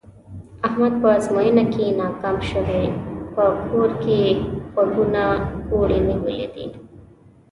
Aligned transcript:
احمد 0.67 0.93
په 1.01 1.07
ازموینه 1.17 1.63
کې 1.73 1.85
ناکام 2.01 2.37
شوی، 2.51 2.85
په 3.33 3.43
کور 3.69 3.89
کې 4.03 4.13
یې 4.23 4.31
غوږونه 4.73 5.23
کوړی 5.69 5.99
نیولي 6.07 6.47
دي. 6.53 6.67